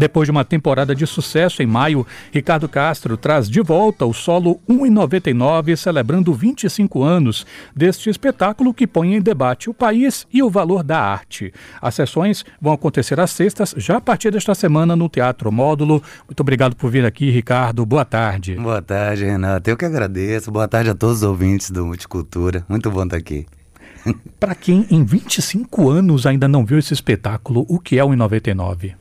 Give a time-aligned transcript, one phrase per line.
[0.00, 4.58] Depois de uma temporada de sucesso em maio, Ricardo Castro traz de volta o solo
[4.66, 10.82] 1,99, celebrando 25 anos deste espetáculo que põe em debate o país e o valor
[10.82, 11.52] da arte.
[11.82, 16.02] As sessões vão acontecer às sextas, já a partir desta semana, no Teatro Módulo.
[16.26, 17.84] Muito obrigado por vir aqui, Ricardo.
[17.84, 18.54] Boa tarde.
[18.54, 19.68] Boa tarde, Renato.
[19.68, 20.50] Eu que agradeço.
[20.50, 22.64] Boa tarde a todos os ouvintes do Multicultura.
[22.70, 23.44] Muito bom estar aqui.
[24.38, 28.94] Para quem em 25 anos ainda não viu esse espetáculo, o que é o 1,99?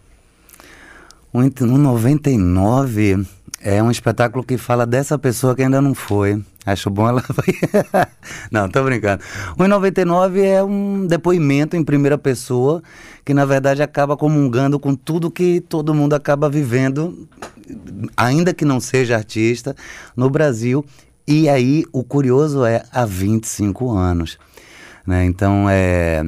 [1.31, 3.25] O 99
[3.61, 6.41] é um espetáculo que fala dessa pessoa que ainda não foi.
[6.65, 7.23] Acho bom ela.
[8.51, 9.23] não, tô brincando.
[9.57, 12.81] O 99 é um depoimento em primeira pessoa
[13.23, 17.27] que, na verdade, acaba comungando com tudo que todo mundo acaba vivendo,
[18.17, 19.75] ainda que não seja artista,
[20.15, 20.83] no Brasil.
[21.27, 24.39] E aí, o curioso é há 25 anos.
[25.05, 25.25] Né?
[25.25, 26.23] Então, é.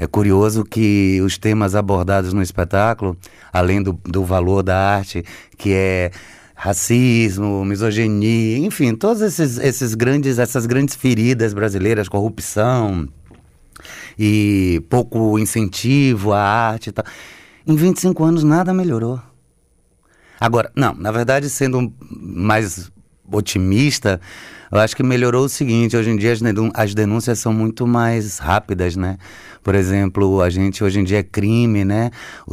[0.00, 3.16] É curioso que os temas abordados no espetáculo,
[3.52, 5.24] além do, do valor da arte,
[5.56, 6.12] que é
[6.54, 13.08] racismo, misoginia, enfim, todas esses, esses grandes, essas grandes feridas brasileiras, corrupção
[14.16, 17.04] e pouco incentivo à arte e tal.
[17.66, 19.20] Em 25 anos nada melhorou.
[20.38, 22.90] Agora, não, na verdade, sendo mais
[23.32, 24.20] otimista,
[24.70, 26.32] eu acho que melhorou o seguinte: hoje em dia
[26.74, 29.18] as denúncias são muito mais rápidas, né?
[29.62, 32.10] Por exemplo, a gente hoje em dia é crime, né?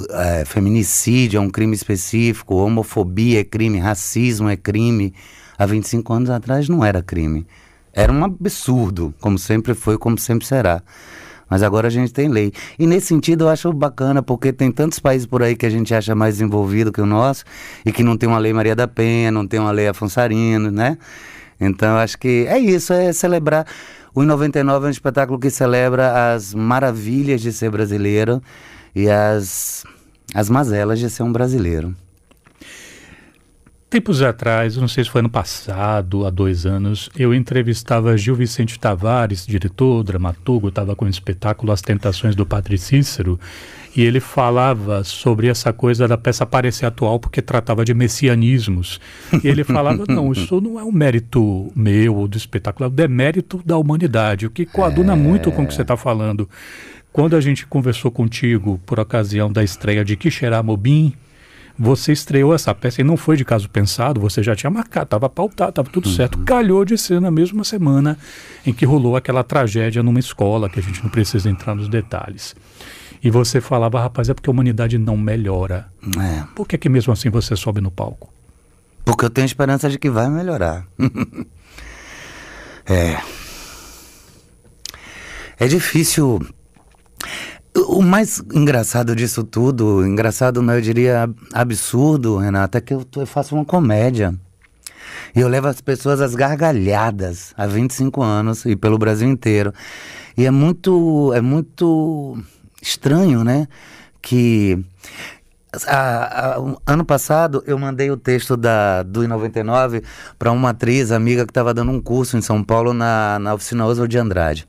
[0.09, 5.13] É, feminicídio é um crime específico, homofobia é crime, racismo é crime.
[5.57, 7.47] Há 25 anos atrás não era crime.
[7.93, 10.83] Era um absurdo, como sempre foi, como sempre será.
[11.49, 12.51] Mas agora a gente tem lei.
[12.77, 15.93] E nesse sentido eu acho bacana, porque tem tantos países por aí que a gente
[15.93, 17.45] acha mais desenvolvido que o nosso
[17.85, 20.71] e que não tem uma lei Maria da Penha, não tem uma lei Afonso Arino,
[20.71, 20.97] né?
[21.59, 23.65] Então acho que é isso, é celebrar.
[24.13, 28.41] O 99 é um espetáculo que celebra as maravilhas de ser brasileiro
[28.95, 29.83] e as,
[30.33, 31.93] as mazelas de ser um brasileiro.
[33.95, 38.77] Tempos atrás, não sei se foi ano passado, há dois anos, eu entrevistava Gil Vicente
[38.77, 43.39] Tavares, diretor, dramaturgo, estava com o espetáculo As Tentações do Padre Cícero,
[43.95, 48.99] e ele falava sobre essa coisa da peça parecer atual porque tratava de messianismos.
[49.41, 52.93] E ele falava, não, isso não é um mérito meu ou do espetáculo, é o
[52.93, 55.15] demérito da humanidade, o que coaduna é...
[55.15, 56.49] muito com o que você está falando.
[57.13, 61.13] Quando a gente conversou contigo por ocasião da estreia de Quixerá Mobim,
[61.77, 65.29] você estreou essa peça e não foi de caso pensado, você já tinha marcado, estava
[65.29, 66.15] pautado, estava tudo uhum.
[66.15, 66.39] certo.
[66.39, 68.17] Calhou de ser na mesma semana
[68.65, 72.55] em que rolou aquela tragédia numa escola, que a gente não precisa entrar nos detalhes.
[73.21, 75.87] E você falava, rapaz, é porque a humanidade não melhora.
[76.17, 76.43] É.
[76.55, 78.31] Por que, que mesmo assim você sobe no palco?
[79.03, 80.85] Porque eu tenho esperança de que vai melhorar.
[82.85, 83.19] é.
[85.59, 86.39] É difícil
[87.75, 93.25] o mais engraçado disso tudo, engraçado não, eu diria absurdo, Renata, é que eu, eu
[93.25, 94.33] faço uma comédia.
[95.35, 99.73] E eu levo as pessoas às gargalhadas há 25 anos e pelo Brasil inteiro.
[100.37, 102.37] E é muito, é muito
[102.81, 103.67] estranho, né?
[104.21, 104.83] Que
[105.87, 110.03] a, a, ano passado eu mandei o texto da, do I99
[110.39, 113.85] para uma atriz amiga que estava dando um curso em São Paulo na, na oficina
[113.85, 114.67] Oswald de Andrade.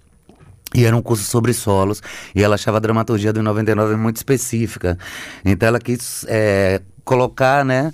[0.74, 2.02] E era um curso sobre solos,
[2.34, 4.98] e ela achava a dramaturgia do 99 muito específica.
[5.44, 7.92] Então ela quis é, colocar, né,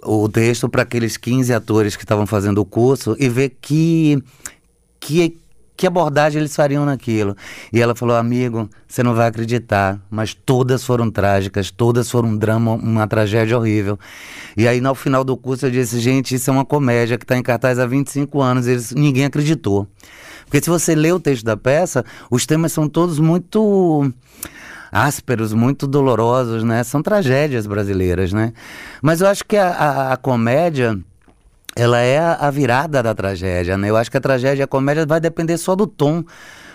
[0.00, 4.22] o texto para aqueles 15 atores que estavam fazendo o curso e ver que,
[4.98, 5.36] que,
[5.76, 7.36] que abordagem eles fariam naquilo.
[7.72, 12.36] E ela falou, amigo, você não vai acreditar, mas todas foram trágicas, todas foram um
[12.36, 13.98] drama, uma tragédia horrível.
[14.56, 17.36] E aí, no final do curso, eu disse, gente, isso é uma comédia que está
[17.36, 19.86] em cartaz há 25 anos, eles, ninguém acreditou.
[20.52, 24.12] Porque se você lê o texto da peça, os temas são todos muito
[24.92, 26.84] ásperos, muito dolorosos, né?
[26.84, 28.52] São tragédias brasileiras, né?
[29.00, 31.00] Mas eu acho que a, a, a comédia
[31.74, 33.88] ela é a, virada da tragédia, né?
[33.88, 36.22] Eu acho que a tragédia e a comédia vai depender só do tom.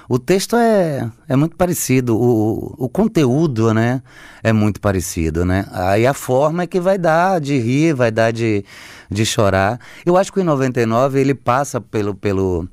[0.10, 4.02] O texto é, é muito parecido, o, o conteúdo, né?
[4.42, 5.68] É muito parecido, né?
[5.72, 8.66] Aí a forma é que vai dar de rir, vai dar de,
[9.08, 9.80] de chorar.
[10.04, 12.68] Eu acho que o 99 ele passa pelo, pelo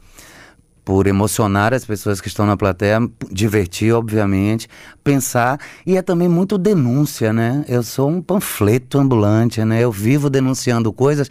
[0.85, 2.99] por emocionar as pessoas que estão na plateia,
[3.31, 4.69] divertir, obviamente,
[5.03, 7.65] pensar, e é também muito denúncia, né?
[7.67, 9.81] Eu sou um panfleto ambulante, né?
[9.81, 11.31] Eu vivo denunciando coisas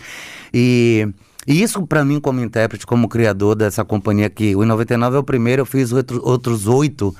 [0.53, 1.07] e.
[1.45, 5.23] E isso, para mim, como intérprete, como criador dessa companhia aqui, o 99 é o
[5.25, 7.13] primeiro, eu fiz outro, outros oito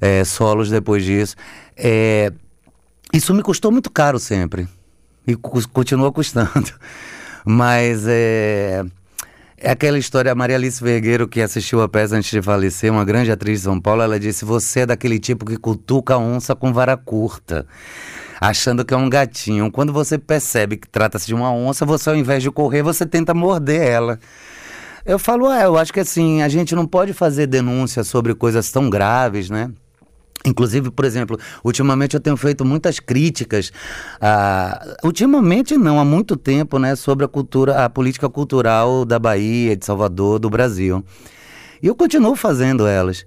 [0.00, 1.36] é, solos depois disso.
[1.76, 2.32] É,
[3.12, 4.66] isso me custou muito caro sempre.
[5.24, 6.72] E continua custando.
[7.46, 8.84] Mas é,
[9.60, 13.04] é aquela história, a Maria Alice Vergueiro, que assistiu a peça antes de falecer, uma
[13.04, 16.54] grande atriz de São Paulo, ela disse: Você é daquele tipo que cutuca a onça
[16.54, 17.66] com vara curta.
[18.40, 19.70] achando que é um gatinho.
[19.70, 23.34] Quando você percebe que trata-se de uma onça, você ao invés de correr, você tenta
[23.34, 24.18] morder ela.
[25.04, 28.70] Eu falo, é, eu acho que assim, a gente não pode fazer denúncia sobre coisas
[28.70, 29.70] tão graves, né?
[30.48, 33.70] Inclusive, por exemplo, ultimamente eu tenho feito muitas críticas,
[34.16, 39.76] uh, ultimamente não, há muito tempo, né, sobre a cultura, a política cultural da Bahia,
[39.76, 41.04] de Salvador, do Brasil.
[41.82, 43.24] E eu continuo fazendo elas.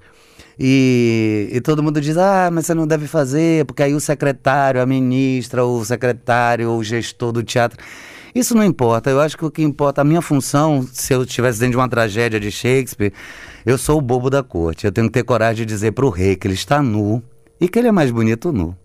[0.59, 4.81] E, e, todo mundo diz: ah, mas você não deve fazer, porque aí o secretário,
[4.81, 7.79] a ministra, o secretário, o gestor do teatro.
[8.33, 9.09] Isso não importa.
[9.09, 11.89] Eu acho que o que importa, a minha função, se eu estivesse dentro de uma
[11.89, 13.12] tragédia de Shakespeare,
[13.66, 14.86] eu sou o bobo da corte.
[14.86, 17.22] Eu tenho que ter coragem de dizer para o rei que ele está nu
[17.60, 18.75] e que ele é mais bonito nu.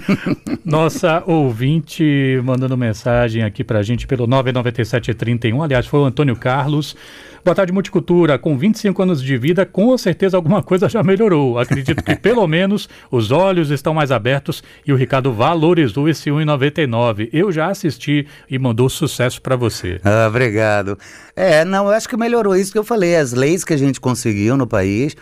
[0.64, 5.62] Nossa ouvinte mandando mensagem aqui pra gente pelo 99731.
[5.62, 6.96] Aliás, foi o Antônio Carlos.
[7.44, 8.38] Boa tarde, Multicultura.
[8.38, 11.58] Com 25 anos de vida, com certeza alguma coisa já melhorou.
[11.58, 17.28] Acredito que pelo menos os olhos estão mais abertos e o Ricardo valorizou esse 1,99.
[17.32, 20.00] Eu já assisti e mandou sucesso para você.
[20.04, 20.96] Ah, obrigado.
[21.34, 23.16] É, não, eu acho que melhorou isso que eu falei.
[23.16, 25.16] As leis que a gente conseguiu no país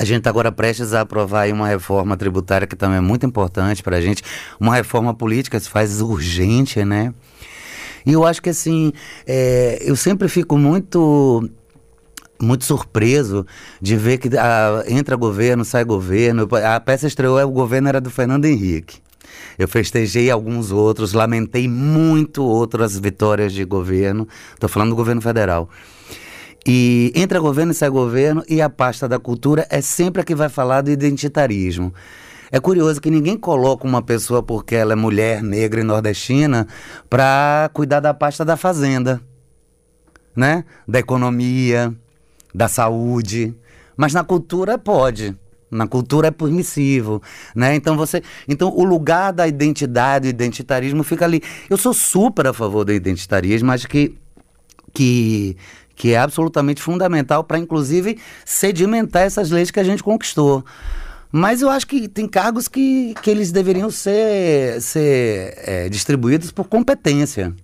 [0.00, 3.82] a gente está agora prestes a aprovar uma reforma tributária que também é muito importante
[3.82, 4.22] para a gente.
[4.58, 7.12] Uma reforma política se faz urgente, né?
[8.06, 8.94] E eu acho que assim,
[9.26, 11.46] é, eu sempre fico muito
[12.40, 13.46] muito surpreso
[13.78, 16.48] de ver que ah, entra governo, sai governo.
[16.64, 19.02] A peça estreou, o governo era do Fernando Henrique.
[19.58, 24.26] Eu festejei alguns outros, lamentei muito outras vitórias de governo.
[24.54, 25.68] Estou falando do governo federal.
[26.66, 30.34] E entra governo e sai governo, e a pasta da cultura é sempre a que
[30.34, 31.92] vai falar do identitarismo.
[32.52, 36.66] É curioso que ninguém coloca uma pessoa porque ela é mulher, negra e nordestina
[37.08, 39.20] para cuidar da pasta da fazenda,
[40.34, 40.64] né?
[40.86, 41.94] Da economia,
[42.52, 43.54] da saúde.
[43.96, 45.36] Mas na cultura pode.
[45.70, 47.22] Na cultura é permissivo,
[47.54, 47.76] né?
[47.76, 51.40] Então você, então o lugar da identidade, do identitarismo fica ali.
[51.68, 54.18] Eu sou super a favor do identitarismo, acho que
[54.92, 55.56] que
[56.00, 60.64] que é absolutamente fundamental para, inclusive, sedimentar essas leis que a gente conquistou.
[61.30, 66.68] Mas eu acho que tem cargos que, que eles deveriam ser, ser é, distribuídos por
[66.68, 67.54] competência.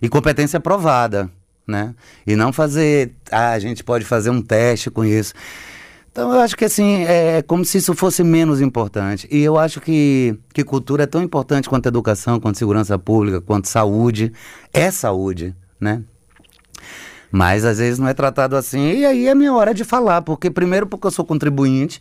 [0.00, 1.30] E competência provada,
[1.66, 1.94] né?
[2.26, 5.34] E não fazer, ah, a gente pode fazer um teste com isso.
[6.10, 9.28] Então eu acho que assim, é, é como se isso fosse menos importante.
[9.30, 13.68] E eu acho que, que cultura é tão importante quanto educação, quanto segurança pública, quanto
[13.68, 14.32] saúde.
[14.72, 16.02] É saúde, né?
[17.32, 18.92] Mas às vezes não é tratado assim.
[18.92, 21.98] E aí é minha hora de falar, porque primeiro porque eu sou contribuinte,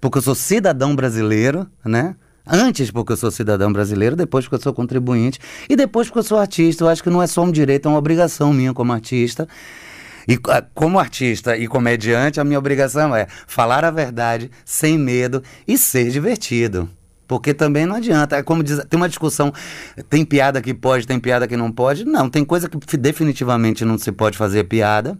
[0.00, 2.14] porque eu sou cidadão brasileiro, né?
[2.46, 6.22] Antes porque eu sou cidadão brasileiro, depois porque eu sou contribuinte e depois porque eu
[6.22, 6.84] sou artista.
[6.84, 9.48] Eu acho que não é só um direito, é uma obrigação minha como artista.
[10.28, 15.42] E ah, como artista e comediante, a minha obrigação é falar a verdade sem medo
[15.66, 16.88] e ser divertido.
[17.26, 18.36] Porque também não adianta.
[18.36, 19.52] É como diz, tem uma discussão,
[20.08, 22.04] tem piada que pode, tem piada que não pode.
[22.04, 25.18] Não, tem coisa que definitivamente não se pode fazer piada.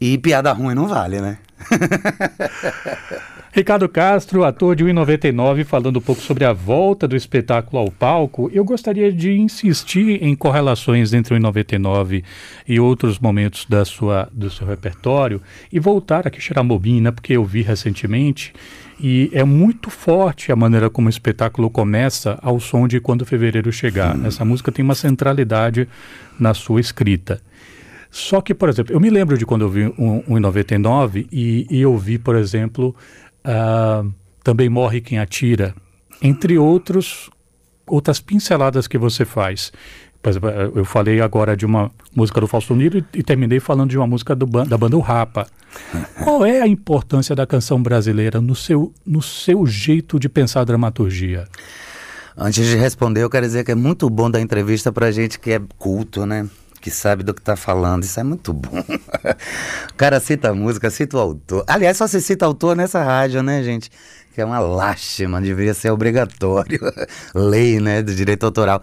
[0.00, 1.38] E piada ruim não vale, né?
[3.54, 8.50] Ricardo Castro, ator de 1,99, falando um pouco sobre a volta do espetáculo ao palco,
[8.50, 12.24] eu gostaria de insistir em correlações entre o 1,99
[12.66, 15.38] e outros momentos da sua, do seu repertório
[15.70, 18.54] e voltar aqui a bobina, porque eu vi recentemente
[19.02, 23.72] e é muito forte a maneira como o espetáculo começa ao som de Quando Fevereiro
[23.72, 24.16] Chegar.
[24.24, 25.88] Essa música tem uma centralidade
[26.38, 27.40] na sua escrita.
[28.10, 31.26] Só que, por exemplo, eu me lembro de quando eu vi um, um em 99
[31.32, 32.94] e, e eu vi, por exemplo,
[33.42, 34.12] Uh,
[34.44, 35.74] também Morre Quem Atira,
[36.20, 37.28] entre outros,
[37.86, 39.72] outras pinceladas que você faz.
[40.24, 43.98] Exemplo, eu falei agora de uma música do Fausto Nilo e, e terminei falando de
[43.98, 45.46] uma música do, da banda O Rapa.
[46.22, 50.64] Qual é a importância da canção brasileira no seu, no seu jeito de pensar a
[50.64, 51.48] dramaturgia?
[52.36, 55.50] Antes de responder, eu quero dizer que é muito bom dar entrevista para gente que
[55.52, 56.48] é culto, né?
[56.82, 58.02] que sabe do que está falando.
[58.02, 58.76] Isso é muito bom.
[59.90, 61.64] o cara cita a música, cita o autor.
[61.66, 63.88] Aliás, só se cita autor nessa rádio, né, gente?
[64.34, 66.80] Que é uma lástima, deveria ser obrigatório.
[67.32, 68.82] Lei, né, do direito autoral.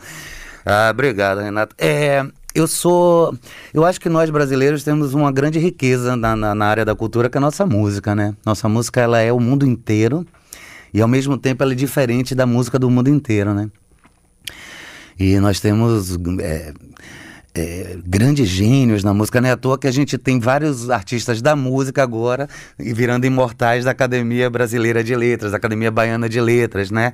[0.65, 1.75] Ah, obrigado, Renato.
[1.77, 3.37] É, eu sou.
[3.73, 7.29] Eu acho que nós brasileiros temos uma grande riqueza na, na, na, área da cultura,
[7.29, 8.35] que é a nossa música, né?
[8.45, 10.25] Nossa música ela é o mundo inteiro
[10.93, 13.69] e ao mesmo tempo ela é diferente da música do mundo inteiro, né?
[15.19, 16.73] E nós temos é,
[17.53, 19.41] é, grandes gênios na música.
[19.41, 22.47] Não é à toa que a gente tem vários artistas da música agora
[22.79, 27.13] e virando imortais da Academia Brasileira de Letras, da Academia Baiana de Letras, né?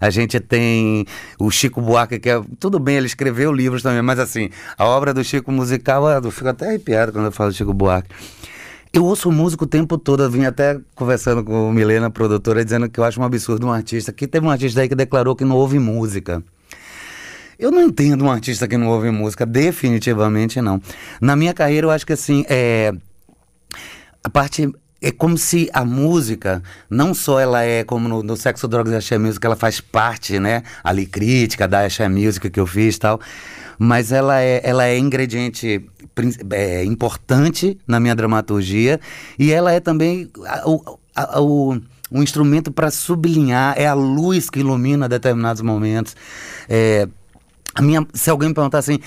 [0.00, 1.06] A gente tem
[1.38, 2.42] o Chico Buarque, que é.
[2.58, 6.48] Tudo bem, ele escreveu livros também, mas assim, a obra do Chico musical, eu fico
[6.48, 8.10] até arrepiado quando eu falo Chico Buarque.
[8.92, 10.22] Eu ouço música o tempo todo.
[10.22, 13.72] Eu vim até conversando com o Milena, produtora, dizendo que eu acho um absurdo um
[13.72, 14.10] artista.
[14.10, 16.42] Que teve um artista aí que declarou que não ouve música.
[17.58, 20.80] Eu não entendo um artista que não ouve música, definitivamente não.
[21.20, 22.92] Na minha carreira, eu acho que assim, é.
[24.24, 24.66] A parte
[25.00, 28.96] é como se a música, não só ela é como no, no Sexo, Drogas e
[28.96, 32.98] Axé Music, ela faz parte, né, ali crítica da Axé Music que eu fiz e
[32.98, 33.20] tal,
[33.78, 35.84] mas ela é, ela é ingrediente
[36.50, 38.98] é, importante na minha dramaturgia.
[39.38, 40.30] E ela é também
[40.64, 41.78] o, a, o
[42.10, 46.14] um instrumento para sublinhar, é a luz que ilumina determinados momentos.
[46.68, 47.08] É,
[47.80, 48.98] minha, se alguém me perguntar assim,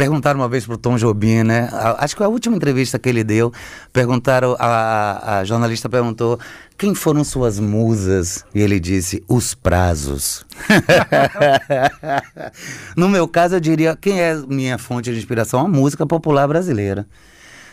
[0.00, 1.68] perguntaram uma vez pro Tom Jobim, né?
[1.98, 3.52] Acho que a última entrevista que ele deu,
[3.92, 6.40] perguntaram, a, a jornalista perguntou
[6.78, 8.42] quem foram suas musas?
[8.54, 10.46] E ele disse, os prazos.
[12.96, 15.60] no meu caso, eu diria, quem é minha fonte de inspiração?
[15.60, 17.06] A música popular brasileira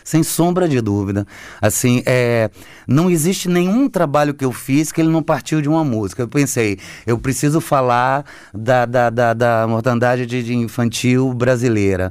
[0.08, 1.26] sem sombra de dúvida.
[1.60, 2.48] Assim, é,
[2.86, 6.22] não existe nenhum trabalho que eu fiz que ele não partiu de uma música.
[6.22, 8.24] Eu pensei, eu preciso falar
[8.54, 12.10] da, da, da, da mortandade de, de infantil brasileira.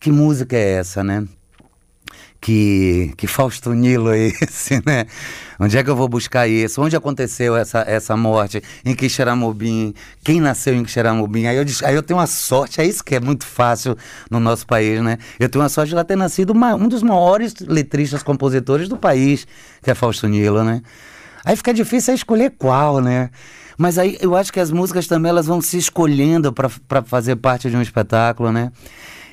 [0.00, 1.28] Que música é essa, né?
[2.40, 5.06] Que, que Fausto Nilo é esse, né?
[5.60, 6.80] Onde é que eu vou buscar isso?
[6.80, 8.62] Onde aconteceu essa, essa morte?
[8.84, 9.92] Em Quixeramobim?
[10.22, 11.46] Quem nasceu em Quixeramobim?
[11.46, 13.96] Aí eu, aí eu tenho uma sorte, é isso que é muito fácil
[14.30, 15.18] no nosso país, né?
[15.38, 18.96] Eu tenho uma sorte de lá ter nascido uma, um dos maiores letristas, compositores do
[18.96, 19.46] país,
[19.82, 20.80] que é Fausto Nilo, né?
[21.44, 23.30] Aí fica difícil escolher qual, né?
[23.76, 27.70] Mas aí eu acho que as músicas também elas vão se escolhendo para fazer parte
[27.70, 28.72] de um espetáculo, né?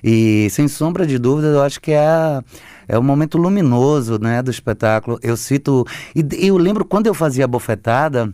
[0.04, 2.44] E sem sombra de dúvida, eu acho que é a,
[2.88, 5.20] é o momento luminoso né, do espetáculo.
[5.22, 5.86] Eu cito.
[6.16, 8.34] E eu lembro quando eu fazia a bofetada,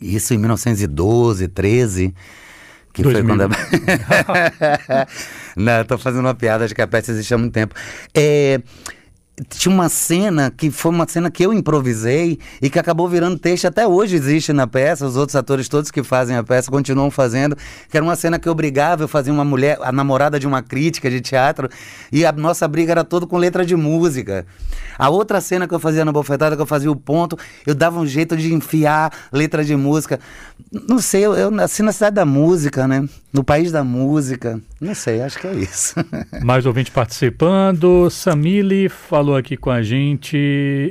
[0.00, 2.14] isso em 1912, 13.
[2.92, 3.26] Que 2000.
[3.26, 3.54] foi quando.
[5.56, 7.74] Não, estou fazendo uma piada, acho que a peça existe há muito tempo.
[8.14, 8.60] É
[9.50, 13.66] tinha uma cena que foi uma cena que eu improvisei e que acabou virando texto
[13.66, 17.56] até hoje existe na peça os outros atores todos que fazem a peça continuam fazendo
[17.90, 20.62] que era uma cena que eu brigava eu fazia uma mulher a namorada de uma
[20.62, 21.68] crítica de teatro
[22.12, 24.46] e a nossa briga era toda com letra de música.
[24.98, 27.98] A outra cena que eu fazia na bofetada que eu fazia o ponto eu dava
[27.98, 30.18] um jeito de enfiar letra de música.
[30.88, 33.06] Não sei eu, eu nasci na cidade da música né?
[33.32, 34.60] No país da música.
[34.80, 35.94] Não sei acho que é isso.
[36.42, 40.38] Mais ouvinte participando Samile falou falou aqui com a gente.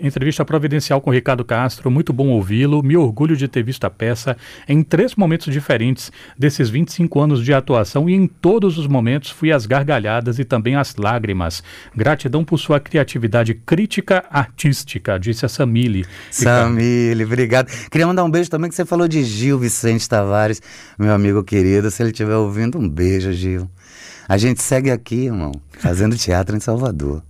[0.04, 2.84] Entrevista providencial com Ricardo Castro, muito bom ouvi-lo.
[2.84, 4.36] Me orgulho de ter visto a peça
[4.68, 9.54] em três momentos diferentes desses 25 anos de atuação e em todos os momentos fui
[9.54, 11.64] as gargalhadas e também as lágrimas.
[11.96, 16.06] Gratidão por sua criatividade crítica artística, disse a Samile.
[16.30, 17.68] Samile, obrigado.
[17.90, 20.62] Queria mandar um beijo também que você falou de Gil Vicente Tavares,
[21.00, 21.90] meu amigo querido.
[21.90, 23.70] Se ele estiver ouvindo, um beijo, Gil.
[24.28, 27.24] A gente segue aqui, irmão, fazendo teatro em Salvador.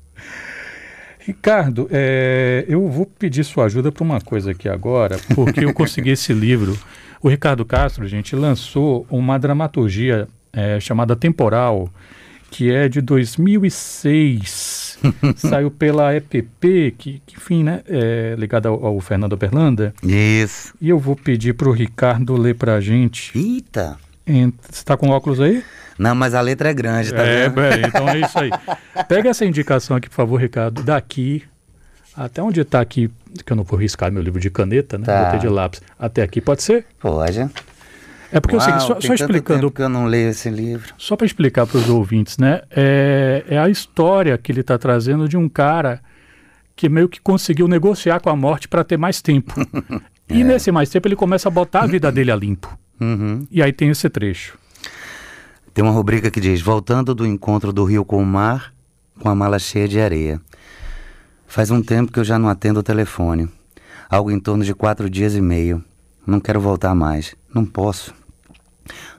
[1.26, 6.12] Ricardo, é, eu vou pedir sua ajuda para uma coisa aqui agora, porque eu consegui
[6.12, 6.78] esse livro.
[7.20, 11.90] O Ricardo Castro, gente, lançou uma dramaturgia é, chamada Temporal,
[12.52, 15.00] que é de 2006.
[15.36, 19.96] Saiu pela EPP, que, que enfim, né, é ligada ao, ao Fernando Berlanda.
[20.04, 20.76] Isso.
[20.80, 23.36] E eu vou pedir para o Ricardo ler para a gente.
[23.36, 23.98] Eita!
[24.26, 25.64] Você está com óculos aí?
[25.98, 27.62] Não, mas a letra é grande, tá é, vendo?
[27.62, 28.50] É, então é isso aí.
[29.08, 30.84] Pega essa indicação aqui, por favor, Ricardo.
[30.84, 31.44] Daqui
[32.16, 33.10] até onde está aqui,
[33.46, 35.06] que eu não vou riscar meu livro de caneta, né?
[35.06, 35.26] Tá.
[35.26, 35.82] Botei de lápis.
[36.00, 36.86] Até aqui, pode ser?
[37.00, 37.50] Pode.
[38.32, 39.70] É porque Uau, eu sei, só, só explicando.
[39.70, 40.94] que eu não leio esse livro.
[40.98, 42.62] Só para explicar para os ouvintes, né?
[42.72, 46.02] É, é a história que ele está trazendo de um cara
[46.76, 49.54] que meio que conseguiu negociar com a morte para ter mais tempo.
[50.30, 50.44] e é.
[50.44, 52.78] nesse mais tempo ele começa a botar a vida dele a limpo.
[53.00, 53.48] Uhum.
[53.52, 54.58] E aí tem esse trecho.
[55.74, 58.74] Tem uma rubrica que diz: Voltando do encontro do rio com o mar,
[59.20, 60.42] com a mala cheia de areia.
[61.48, 63.50] Faz um tempo que eu já não atendo o telefone.
[64.10, 65.84] Algo em torno de quatro dias e meio.
[66.26, 67.36] Não quero voltar mais.
[67.54, 68.14] Não posso.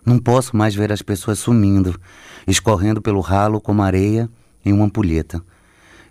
[0.05, 1.99] Não posso mais ver as pessoas sumindo,
[2.47, 4.29] escorrendo pelo ralo como areia
[4.65, 5.43] em uma ampulheta.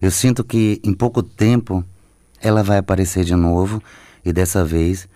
[0.02, 1.84] Eu sinto que em pouco tempo
[2.42, 3.82] ela vai aparecer de novo
[4.24, 5.08] e dessa vez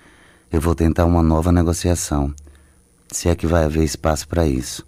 [0.52, 2.34] eu vou tentar uma nova negociação.
[3.12, 4.86] Se é que vai haver espaço para isso.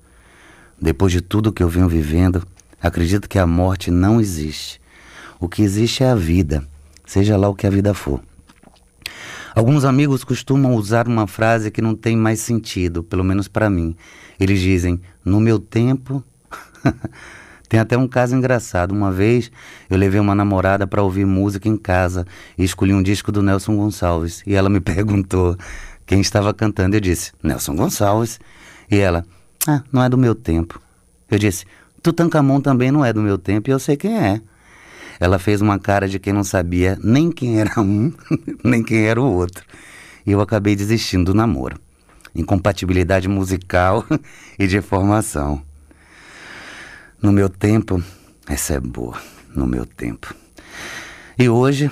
[0.81, 2.43] Depois de tudo que eu venho vivendo,
[2.81, 4.81] acredito que a morte não existe.
[5.39, 6.67] O que existe é a vida,
[7.05, 8.21] seja lá o que a vida for.
[9.53, 13.95] Alguns amigos costumam usar uma frase que não tem mais sentido, pelo menos para mim.
[14.39, 16.23] Eles dizem: "No meu tempo".
[17.71, 18.91] tem até um caso engraçado.
[18.91, 19.49] Uma vez
[19.89, 23.77] eu levei uma namorada para ouvir música em casa e escolhi um disco do Nelson
[23.77, 24.43] Gonçalves.
[24.45, 25.55] E ela me perguntou
[26.05, 26.97] quem estava cantando.
[26.97, 28.41] Eu disse: Nelson Gonçalves.
[28.91, 29.25] E ela:
[29.65, 30.81] ah, não é do meu tempo.
[31.29, 31.63] Eu disse,
[32.03, 34.41] Tutankhamon também não é do meu tempo e eu sei quem é.
[35.17, 38.11] ela fez uma cara de quem não sabia nem quem era um,
[38.65, 39.63] nem quem era o outro.
[40.27, 41.79] E eu acabei desistindo do namoro.
[42.35, 44.05] Incompatibilidade musical
[44.59, 45.70] e de formação.
[47.21, 48.03] No meu tempo,
[48.47, 49.15] essa é boa,
[49.53, 50.33] no meu tempo.
[51.37, 51.91] E hoje,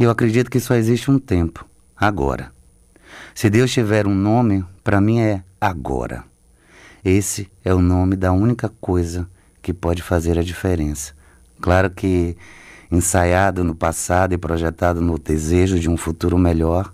[0.00, 1.64] eu acredito que só existe um tempo,
[1.96, 2.52] agora.
[3.36, 6.24] Se Deus tiver um nome, para mim é agora.
[7.04, 9.30] Esse é o nome da única coisa
[9.62, 11.12] que pode fazer a diferença.
[11.60, 12.36] Claro que
[12.90, 16.92] ensaiado no passado e projetado no desejo de um futuro melhor,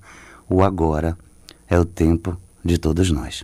[0.51, 1.17] o agora
[1.67, 3.43] é o tempo de todos nós.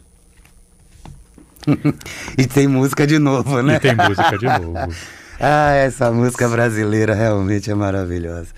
[2.36, 3.76] e tem música de novo, né?
[3.76, 4.74] E tem música de novo.
[5.40, 8.48] ah, essa música brasileira realmente é maravilhosa.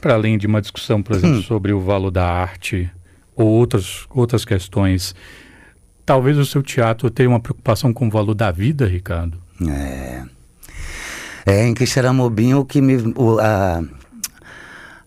[0.00, 1.42] Para além de uma discussão, por exemplo, hum.
[1.42, 2.90] sobre o valor da arte
[3.34, 5.14] ou outras, outras questões,
[6.04, 9.38] talvez o seu teatro tenha uma preocupação com o valor da vida, Ricardo?
[9.68, 10.22] É.
[11.46, 12.96] É, em Quixeramobim, o que me.
[13.16, 13.82] O, a,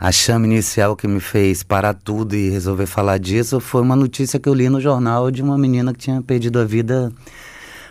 [0.01, 4.39] a chama inicial que me fez parar tudo e resolver falar disso foi uma notícia
[4.39, 7.13] que eu li no jornal de uma menina que tinha perdido a vida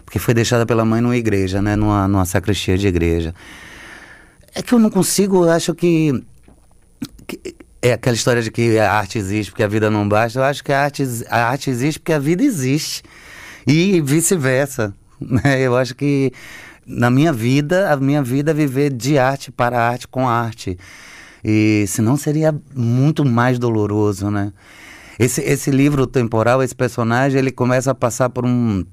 [0.05, 1.77] porque foi deixada pela mãe numa igreja, né?
[1.77, 3.33] Numa, numa sacristia de igreja.
[4.53, 6.25] É que eu não consigo, eu acho que,
[7.29, 10.41] que, é aquela história de que a arte existe porque a vida não basta.
[10.41, 13.05] Eu acho que a arte, a arte existe porque a vida existe.
[13.65, 14.93] E vice-versa.
[15.21, 15.61] Né?
[15.61, 16.33] Eu acho que
[16.87, 20.79] na minha vida, a minha vida é viver de arte para arte com arte.
[21.45, 24.53] E senão seria muito mais doloroso, né?
[25.19, 28.85] Esse, esse livro temporal, esse personagem, ele começa a passar por um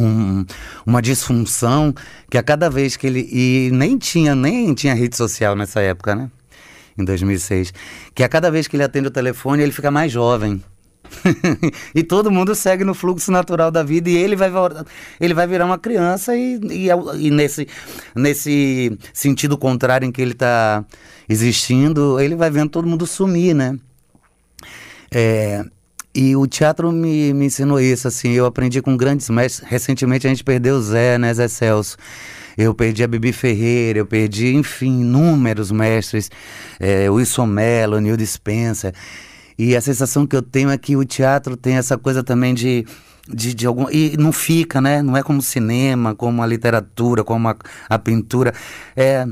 [0.00, 0.44] um,
[0.86, 1.92] uma disfunção
[2.30, 6.14] que a cada vez que ele e nem tinha nem tinha rede social nessa época,
[6.14, 6.30] né?
[6.96, 7.72] Em 2006,
[8.14, 10.62] que a cada vez que ele atende o telefone ele fica mais jovem.
[11.94, 14.50] e todo mundo segue no fluxo natural da vida e ele vai
[15.20, 16.88] ele vai virar uma criança e, e,
[17.18, 17.66] e nesse
[18.14, 20.84] nesse sentido contrário em que ele está
[21.28, 23.78] existindo ele vai vendo todo mundo sumir, né?
[25.10, 25.64] É,
[26.14, 29.68] e o teatro me, me ensinou isso, assim, eu aprendi com grandes mestres.
[29.68, 31.96] Recentemente a gente perdeu o Zé, né, Zé Celso.
[32.56, 36.28] Eu perdi a Bibi Ferreira, eu perdi, enfim, inúmeros mestres,
[36.80, 38.92] é, Wilson Mello, Neil Dispensa.
[39.58, 42.86] E a sensação que eu tenho é que o teatro tem essa coisa também de,
[43.28, 43.90] de, de algum.
[43.90, 45.02] E não fica, né?
[45.02, 47.56] Não é como cinema, como a literatura, como a,
[47.88, 48.54] a pintura.
[48.94, 49.26] É,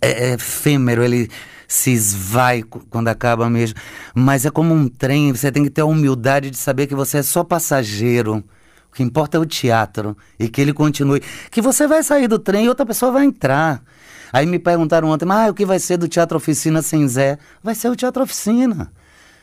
[0.00, 1.28] é, é efêmero, ele
[1.68, 3.78] se esvai quando acaba mesmo.
[4.14, 7.18] Mas é como um trem, você tem que ter a humildade de saber que você
[7.18, 8.42] é só passageiro.
[8.90, 11.22] O que importa é o teatro e que ele continue.
[11.50, 13.82] Que você vai sair do trem e outra pessoa vai entrar.
[14.32, 17.38] Aí me perguntaram ontem, mas ah, o que vai ser do Teatro Oficina sem Zé?
[17.62, 18.92] Vai ser o Teatro Oficina,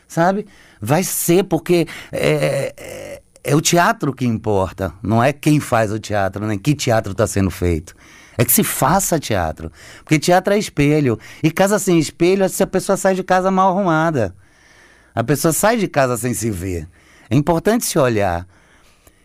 [0.07, 0.47] sabe?
[0.81, 5.99] Vai ser, porque é, é, é o teatro que importa, não é quem faz o
[5.99, 7.95] teatro, nem que teatro está sendo feito.
[8.37, 9.71] É que se faça teatro.
[10.03, 11.17] Porque teatro é espelho.
[11.41, 14.35] E casa sem espelho é se a pessoa sai de casa mal arrumada.
[15.15, 16.87] A pessoa sai de casa sem se ver.
[17.29, 18.47] É importante se olhar.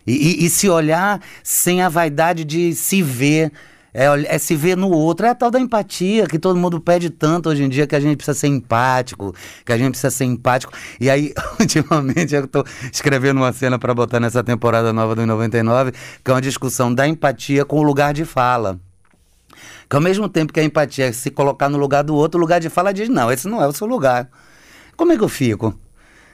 [0.05, 3.51] E, e, e se olhar sem a vaidade de se ver.
[3.93, 5.25] É, é, se ver no outro.
[5.25, 7.99] É a tal da empatia que todo mundo pede tanto hoje em dia que a
[7.99, 10.73] gente precisa ser empático, que a gente precisa ser empático.
[10.99, 15.91] E aí, ultimamente, eu estou escrevendo uma cena para botar nessa temporada nova do 99,
[15.91, 18.79] que é uma discussão da empatia com o lugar de fala.
[19.87, 22.41] Que ao mesmo tempo que a empatia é se colocar no lugar do outro, o
[22.41, 24.27] lugar de fala diz: não, esse não é o seu lugar.
[24.97, 25.77] Como é que eu fico?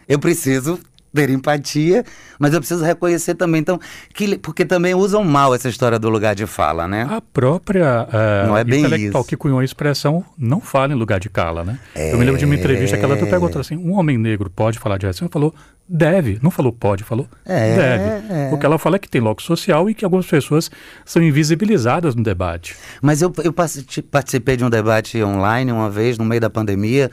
[0.08, 0.80] Eu preciso
[1.14, 2.04] ter empatia,
[2.38, 3.80] mas eu preciso reconhecer também, então,
[4.14, 7.08] que, porque também usam mal essa história do lugar de fala, né?
[7.10, 9.30] A própria uh, não é bem intelectual isso.
[9.30, 11.80] que cunhou a expressão não fala em lugar de cala, né?
[11.96, 12.14] É...
[12.14, 14.98] Eu me lembro de uma entrevista que ela perguntou assim, um homem negro pode falar
[14.98, 15.30] de racismo?
[15.32, 15.54] Falou,
[15.88, 16.40] deve.
[16.42, 17.76] Não falou pode, falou é...
[17.76, 18.34] deve.
[18.34, 18.50] É...
[18.54, 20.70] O que ela fala é que tem logo social e que algumas pessoas
[21.06, 22.76] são invisibilizadas no debate.
[23.02, 27.10] Mas eu, eu participei de um debate online uma vez, no meio da pandemia,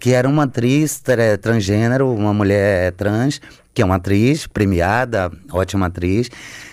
[0.00, 1.02] que era uma atriz
[1.42, 3.38] transgênero, uma mulher trans,
[3.74, 6.30] que é uma atriz premiada, ótima atriz,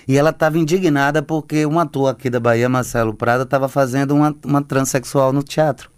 [0.07, 4.33] e ela estava indignada porque um ator aqui da Bahia, Marcelo Prada, estava fazendo uma,
[4.45, 5.91] uma transexual no teatro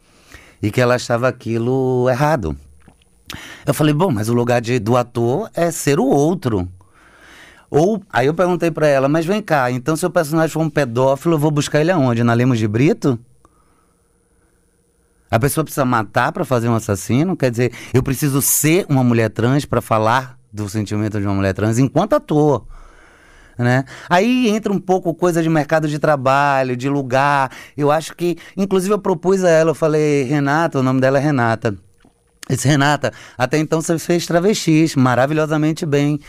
[0.61, 2.57] e que ela achava aquilo errado.
[3.63, 6.67] Eu falei, bom, mas o lugar de, do ator é ser o outro.
[7.69, 10.69] Ou, aí eu perguntei para ela, mas vem cá, então se o personagem for um
[10.69, 12.23] pedófilo, eu vou buscar ele aonde?
[12.23, 13.19] Na Lemos de Brito?
[15.29, 17.37] A pessoa precisa matar para fazer um assassino?
[17.37, 21.53] Quer dizer, eu preciso ser uma mulher trans para falar do sentimento de uma mulher
[21.53, 22.65] trans enquanto ator.
[23.57, 23.83] Né?
[24.09, 27.51] Aí entra um pouco coisa de mercado de trabalho, de lugar.
[27.77, 31.21] Eu acho que, inclusive, eu propus a ela, eu falei, Renata, o nome dela é
[31.21, 31.77] Renata.
[32.49, 36.19] Disse, Renata, até então você fez travestis maravilhosamente bem.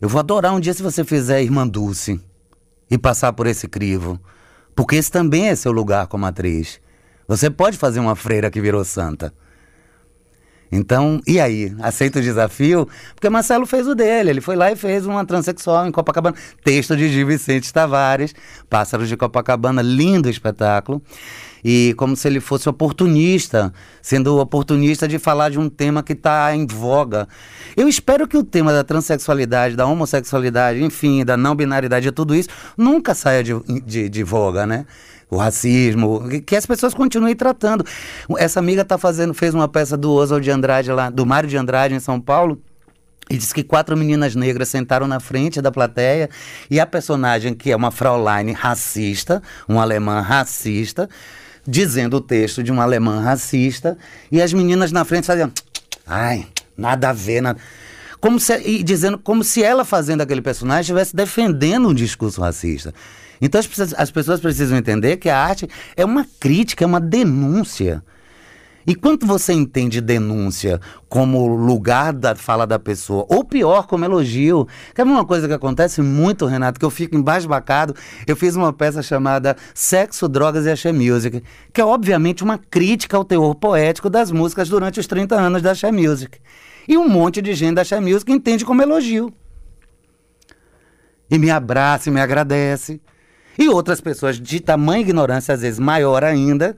[0.00, 2.20] Eu vou adorar um dia se você fizer Irmã Dulce
[2.90, 4.18] e passar por esse crivo.
[4.74, 6.80] Porque esse também é seu lugar como atriz.
[7.28, 9.34] Você pode fazer uma freira que virou santa.
[10.72, 11.74] Então, e aí?
[11.80, 12.88] Aceita o desafio?
[13.14, 14.30] Porque Marcelo fez o dele.
[14.30, 16.36] Ele foi lá e fez uma transexual em Copacabana.
[16.64, 18.34] Texto de Gil Vicente Tavares,
[18.68, 21.02] Pássaros de Copacabana, lindo espetáculo.
[21.64, 26.54] E como se ele fosse oportunista, sendo oportunista de falar de um tema que está
[26.54, 27.26] em voga.
[27.76, 32.48] Eu espero que o tema da transexualidade, da homossexualidade, enfim, da não binaridade, tudo isso,
[32.76, 34.86] nunca saia de, de, de voga, né?
[35.30, 37.84] O racismo, que as pessoas continuem tratando.
[38.38, 41.56] Essa amiga tá fazendo, fez uma peça do Oswald de Andrade lá, do Mário de
[41.56, 42.60] Andrade em São Paulo.
[43.30, 46.30] E diz que quatro meninas negras sentaram na frente da plateia
[46.70, 51.10] e a personagem, que é uma Fraulein racista, uma alemã racista,
[51.66, 53.98] dizendo o texto de uma alemã racista,
[54.32, 55.52] e as meninas na frente faziam,
[56.06, 57.60] ai, nada a ver, nada.
[58.18, 62.94] Como se, e dizendo como se ela fazendo aquele personagem estivesse defendendo um discurso racista.
[63.40, 68.02] Então as, as pessoas precisam entender que a arte é uma crítica, é uma denúncia.
[68.88, 74.66] E quando você entende denúncia como lugar da fala da pessoa, ou pior, como elogio,
[74.94, 77.94] que é uma coisa que acontece muito, Renato, que eu fico embasbacado.
[78.26, 83.14] Eu fiz uma peça chamada Sexo, Drogas e Axé Music, que é obviamente uma crítica
[83.14, 86.38] ao teor poético das músicas durante os 30 anos da Axé Music.
[86.88, 89.30] E um monte de gente da Axé Music entende como elogio.
[91.30, 93.02] E me abraça e me agradece.
[93.58, 96.76] E outras pessoas de tamanha ignorância, às vezes maior ainda,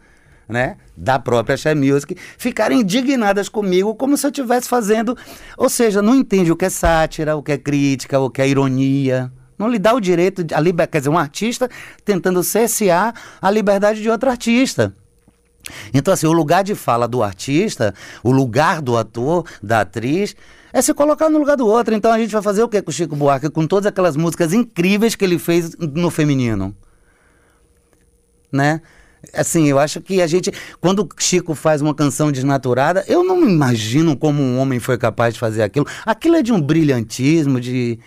[0.48, 5.16] né, da própria Share Music, ficarem indignadas comigo como se eu estivesse fazendo.
[5.56, 8.48] Ou seja, não entende o que é sátira, o que é crítica, o que é
[8.48, 9.30] ironia.
[9.58, 11.68] Não lhe dá o direito, de, a liber, quer dizer, um artista
[12.04, 14.94] tentando cessear a liberdade de outro artista.
[15.92, 20.34] Então, assim, o lugar de fala do artista, o lugar do ator, da atriz,
[20.72, 21.94] é se colocar no lugar do outro.
[21.94, 23.50] Então a gente vai fazer o que com o Chico Buarque?
[23.50, 26.74] Com todas aquelas músicas incríveis que ele fez no feminino.
[28.52, 28.80] Né?
[29.34, 33.36] Assim, eu acho que a gente, quando o Chico faz uma canção desnaturada, eu não
[33.36, 35.86] me imagino como um homem foi capaz de fazer aquilo.
[36.06, 37.98] Aquilo é de um brilhantismo, de.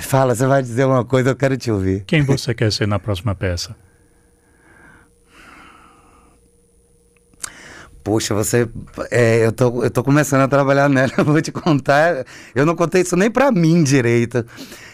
[0.00, 2.04] Fala, você vai dizer uma coisa, eu quero te ouvir.
[2.06, 3.74] Quem você quer ser na próxima peça?
[8.06, 8.68] Poxa, você.
[9.10, 12.24] É, eu, tô, eu tô começando a trabalhar nela, vou te contar.
[12.54, 14.46] Eu não contei isso nem para mim direito.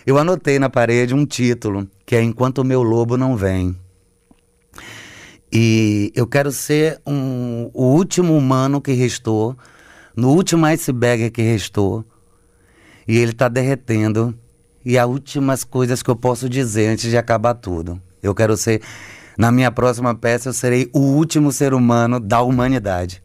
[0.07, 3.77] Eu anotei na parede um título, que é Enquanto o Meu Lobo Não Vem.
[5.53, 9.59] E eu quero ser um, o último humano que restou,
[10.17, 12.07] no último iceberg que restou.
[13.07, 14.35] E ele tá derretendo.
[14.83, 18.01] E as últimas coisas que eu posso dizer antes de acabar tudo.
[18.23, 18.81] Eu quero ser
[19.37, 23.23] na minha próxima peça, eu serei o último ser humano da humanidade.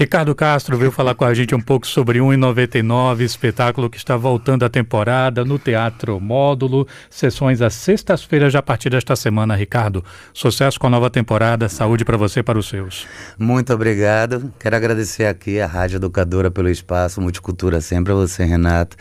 [0.00, 4.64] Ricardo Castro veio falar com a gente um pouco sobre 1,99, espetáculo que está voltando
[4.64, 10.02] à temporada no Teatro Módulo, sessões às sextas-feiras já a partir desta semana, Ricardo.
[10.32, 13.06] Sucesso com a nova temporada, saúde para você e para os seus.
[13.38, 14.50] Muito obrigado.
[14.58, 18.96] Quero agradecer aqui a Rádio Educadora pelo espaço, Multicultura sempre a você, Renato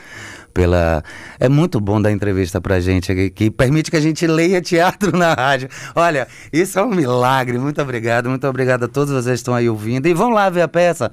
[0.53, 1.03] pela.
[1.39, 5.15] É muito bom dar entrevista pra gente aqui, que permite que a gente leia teatro
[5.17, 5.69] na rádio.
[5.95, 7.57] Olha, isso é um milagre.
[7.57, 10.07] Muito obrigado, muito obrigado a todos vocês que estão aí ouvindo.
[10.07, 11.11] E vão lá ver a peça.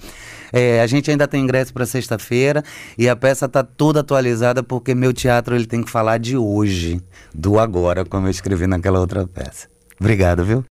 [0.53, 2.63] É, a gente ainda tem ingresso para sexta-feira
[2.97, 7.01] e a peça está toda atualizada porque meu teatro ele tem que falar de hoje,
[7.35, 9.69] do agora, como eu escrevi naquela outra peça.
[9.99, 10.65] Obrigado, viu?